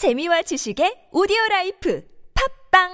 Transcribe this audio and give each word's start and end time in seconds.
재미와 0.00 0.40
지식의 0.40 1.10
오디오 1.12 1.36
라이프 1.50 2.02
팟빵 2.72 2.88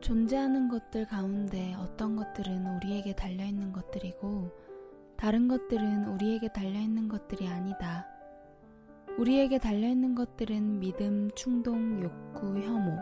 존재하는 0.00 0.68
것들 0.68 1.06
가운데 1.08 1.74
어떤 1.74 2.14
것들은 2.14 2.68
우리에게 2.76 3.16
달려 3.16 3.44
있는 3.44 3.72
것들이고 3.72 4.52
다른 5.16 5.48
것들은 5.48 6.04
우리에게 6.04 6.52
달려 6.52 6.78
있는 6.78 7.08
것들이 7.08 7.48
아니다. 7.48 8.06
우리에게 9.18 9.58
달려 9.58 9.88
있는 9.88 10.14
것들은 10.14 10.78
믿음, 10.78 11.32
충동, 11.34 12.00
욕구, 12.00 12.60
혐오, 12.60 12.96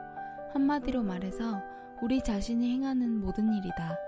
한마디로 0.55 1.03
말해서 1.03 1.61
우리 2.01 2.23
자신이 2.23 2.67
행하는 2.77 3.21
모든 3.21 3.53
일이다. 3.53 3.99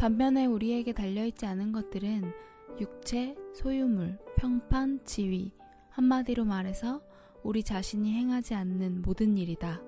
반면에 0.00 0.46
우리에게 0.46 0.94
달려있지 0.94 1.44
않은 1.44 1.72
것들은 1.72 2.32
육체, 2.80 3.36
소유물, 3.52 4.18
평판, 4.34 5.04
지위, 5.04 5.52
한마디로 5.90 6.46
말해서 6.46 7.02
우리 7.42 7.62
자신이 7.62 8.10
행하지 8.10 8.54
않는 8.54 9.02
모든 9.02 9.36
일이다. 9.36 9.82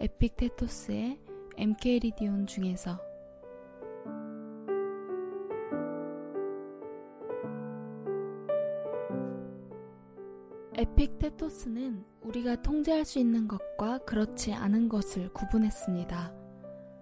에픽테토스의 0.00 1.20
MK리디온 1.56 2.48
중에서 2.48 2.98
에픽테토스는 10.74 12.04
우리가 12.22 12.60
통제할 12.60 13.04
수 13.04 13.20
있는 13.20 13.46
것과 13.46 13.98
그렇지 13.98 14.52
않은 14.52 14.88
것을 14.88 15.32
구분했습니다. 15.32 16.45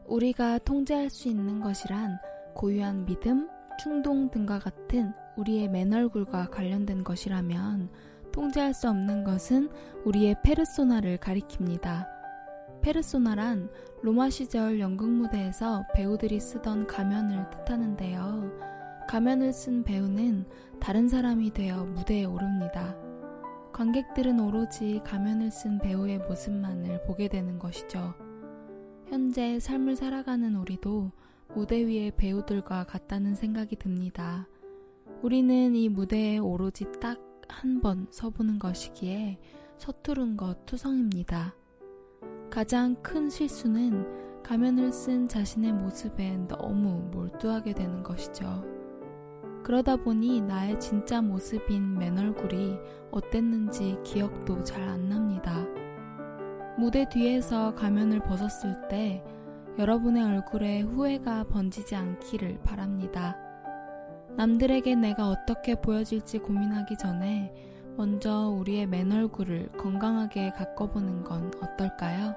우리가 0.06 0.58
통제할 0.58 1.10
수 1.10 1.28
있는 1.28 1.60
것이란 1.60 2.18
고유한 2.54 3.04
믿음, 3.04 3.48
충동 3.80 4.30
등과 4.30 4.58
같은 4.58 5.12
우리의 5.36 5.68
맨얼굴과 5.68 6.50
관련된 6.50 7.04
것이라면 7.04 7.90
통제할 8.32 8.74
수 8.74 8.88
없는 8.88 9.24
것은 9.24 9.70
우리의 10.04 10.36
페르소나를 10.42 11.18
가리킵니다. 11.18 12.06
페르소나란 12.82 13.70
로마 14.02 14.28
시절 14.28 14.78
연극 14.78 15.08
무대에서 15.08 15.84
배우들이 15.94 16.38
쓰던 16.38 16.86
가면을 16.86 17.48
뜻하는데요. 17.50 18.52
가면을 19.08 19.52
쓴 19.52 19.84
배우는 19.84 20.46
다른 20.80 21.08
사람이 21.08 21.52
되어 21.52 21.84
무대에 21.84 22.24
오릅니다. 22.24 22.96
관객들은 23.72 24.38
오로지 24.38 25.00
가면을 25.04 25.50
쓴 25.50 25.78
배우의 25.78 26.18
모습만을 26.18 27.02
보게 27.04 27.28
되는 27.28 27.58
것이죠. 27.58 28.14
현재 29.14 29.60
삶을 29.60 29.94
살아가는 29.94 30.56
우리도 30.56 31.12
무대 31.54 31.86
위의 31.86 32.10
배우들과 32.16 32.82
같다는 32.82 33.36
생각이 33.36 33.76
듭니다. 33.76 34.48
우리는 35.22 35.72
이 35.76 35.88
무대에 35.88 36.38
오로지 36.38 36.84
딱 37.00 37.20
한 37.46 37.80
번 37.80 38.08
서보는 38.10 38.58
것이기에 38.58 39.38
서투른 39.78 40.36
것 40.36 40.66
투성입니다. 40.66 41.54
가장 42.50 42.96
큰 43.02 43.30
실수는 43.30 44.42
가면을 44.42 44.92
쓴 44.92 45.28
자신의 45.28 45.74
모습에 45.74 46.36
너무 46.48 47.08
몰두하게 47.12 47.74
되는 47.74 48.02
것이죠. 48.02 48.64
그러다 49.62 49.94
보니 49.94 50.40
나의 50.40 50.80
진짜 50.80 51.22
모습인 51.22 51.98
맨얼굴이 51.98 52.78
어땠는지 53.12 53.96
기억도 54.02 54.64
잘 54.64 54.82
안 54.88 55.08
납니다. 55.08 55.64
무대 56.76 57.08
뒤에서 57.08 57.74
가면을 57.74 58.20
벗었을 58.20 58.88
때 58.88 59.22
여러분의 59.78 60.22
얼굴에 60.22 60.80
후회가 60.80 61.44
번지지 61.44 61.94
않기를 61.94 62.60
바랍니다. 62.62 63.36
남들에게 64.36 64.96
내가 64.96 65.28
어떻게 65.28 65.74
보여질지 65.76 66.38
고민하기 66.38 66.96
전에 66.98 67.52
먼저 67.96 68.48
우리의 68.48 68.86
맨 68.86 69.12
얼굴을 69.12 69.70
건강하게 69.72 70.50
가꿔보는 70.50 71.22
건 71.22 71.52
어떨까요? 71.62 72.34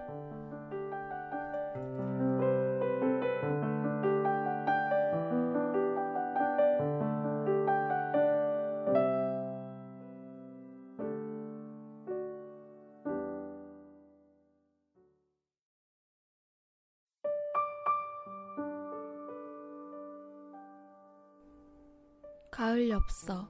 가을 22.57 22.90
엽서 22.90 23.47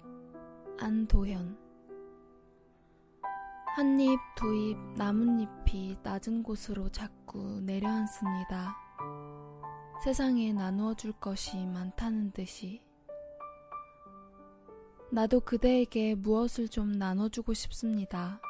안도현 0.82 1.58
한 3.74 4.00
입, 4.02 4.20
두 4.36 4.54
입, 4.54 4.78
나뭇잎이 4.98 6.00
낮은 6.04 6.44
곳으로 6.44 6.90
자꾸 6.90 7.62
내려앉습니다. 7.62 8.76
세상에 10.04 10.52
나누어 10.52 10.94
줄 10.94 11.14
것이 11.14 11.56
많다는 11.68 12.34
듯이 12.34 12.82
나도 15.10 15.40
그대에게 15.40 16.16
무엇을 16.16 16.68
좀 16.68 16.92
나눠주고 16.92 17.54
싶습니다. 17.54 18.42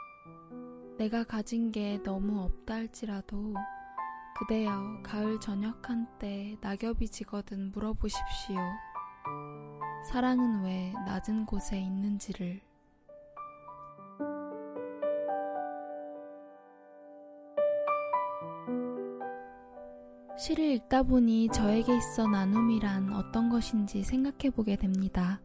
내가 0.98 1.24
가진 1.24 1.72
게 1.72 2.02
너무 2.02 2.42
없다 2.42 2.74
할지라도 2.74 3.54
그대여 4.40 5.04
가을 5.04 5.40
저녁 5.40 5.88
한때 5.88 6.58
낙엽이 6.62 7.10
지거든 7.10 7.72
물어보십시오. 7.74 8.58
사랑은 10.08 10.64
왜 10.64 10.94
낮은 11.06 11.46
곳에 11.46 11.78
있는지를 11.78 12.62
시를 20.38 20.64
읽다 20.76 21.04
보니 21.04 21.50
저에게 21.50 21.98
있어 21.98 22.26
나눔이란 22.26 23.12
어떤 23.16 23.50
것인지 23.50 24.04
생각해 24.04 24.52
보게 24.56 24.78
됩니다. 24.78 25.42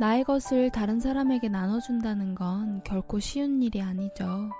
나의 0.00 0.24
것을 0.24 0.70
다른 0.70 0.98
사람에게 0.98 1.48
나눠준다는 1.48 2.34
건 2.34 2.82
결코 2.82 3.20
쉬운 3.20 3.62
일이 3.62 3.80
아니죠. 3.80 4.50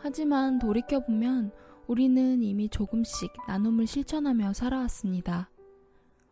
하지만 0.00 0.58
돌이켜보면 0.58 1.52
우리는 1.86 2.42
이미 2.42 2.68
조금씩 2.68 3.32
나눔을 3.46 3.86
실천하며 3.86 4.54
살아왔습니다. 4.54 5.50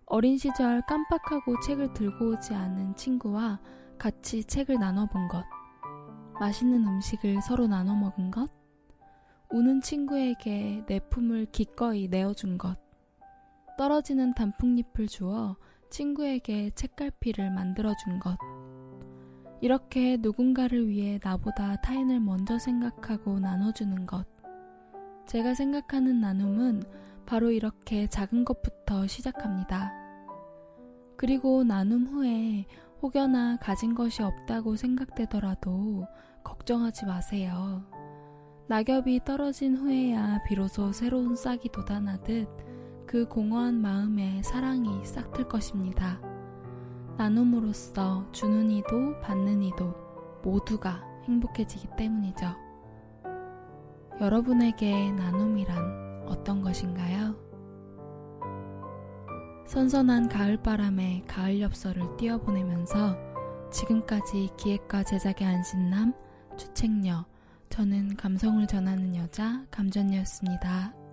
어린 0.09 0.39
시절 0.39 0.83
깜빡하고 0.83 1.59
책을 1.59 1.93
들고 1.93 2.31
오지 2.31 2.55
않은 2.55 2.95
친구와 2.95 3.59
같이 3.99 4.45
책을 4.45 4.79
나눠본 4.79 5.27
것, 5.27 5.45
맛있는 6.39 6.87
음식을 6.87 7.43
서로 7.43 7.67
나눠 7.67 7.97
먹은 7.97 8.31
것, 8.31 8.49
우는 9.51 9.81
친구에게 9.81 10.85
내 10.87 11.01
품을 11.01 11.47
기꺼이 11.47 12.07
내어준 12.07 12.57
것, 12.57 12.79
떨어지는 13.77 14.33
단풍잎을 14.35 15.09
주어 15.09 15.57
친구에게 15.91 16.71
책갈피를 16.71 17.51
만들어준 17.51 18.21
것, 18.21 18.39
이렇게 19.61 20.19
누군가를 20.19 20.87
위해 20.87 21.19
나보다 21.21 21.81
타인을 21.81 22.21
먼저 22.21 22.61
생각하고 22.61 23.41
나눠주는 23.41 24.07
것. 24.07 24.25
제가 25.27 25.55
생각하는 25.55 26.21
나눔은 26.21 26.85
바로 27.27 27.51
이렇게 27.51 28.07
작은 28.07 28.45
것부터 28.45 29.07
시작합니다. 29.07 29.93
그리고 31.17 31.65
나눔 31.65 32.07
후에 32.07 32.67
혹여나 33.03 33.57
가진 33.57 33.95
것이 33.95 34.23
없다고 34.23 34.77
생각되더라도 34.77 36.07
걱정하지 36.45 37.07
마세요. 37.07 37.85
낙엽이 38.69 39.21
떨어진 39.25 39.77
후에야 39.77 40.43
비로소 40.45 40.93
새로운 40.93 41.37
싹이 41.37 41.71
돋아나듯 41.71 42.49
그 43.07 43.29
공허한 43.29 43.81
마음에 43.81 44.43
사랑이 44.43 45.05
싹틀 45.05 45.49
것입니다. 45.49 46.21
나눔으로써 47.17 48.31
주는 48.33 48.71
이도 48.71 49.19
받는 49.21 49.63
이도 49.63 49.95
모두가 50.43 51.03
행복해지기 51.25 51.89
때문이죠. 51.97 52.47
여러분에게 54.21 55.13
나눔이란 55.13 56.06
어떤 56.27 56.63
것인가요? 56.63 57.35
선선한 59.67 60.29
가을바람에 60.29 61.25
가을 61.27 61.61
엽서를 61.61 62.17
띄워보내면서 62.17 63.17
지금까지 63.71 64.51
기획과 64.57 65.03
제작의 65.03 65.47
안신남, 65.47 66.15
주책녀, 66.57 67.25
저는 67.69 68.17
감성을 68.17 68.65
전하는 68.67 69.17
여자 69.17 69.65
감전녀였습니다. 69.71 71.06